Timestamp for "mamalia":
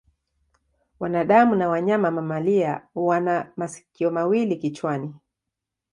2.11-2.87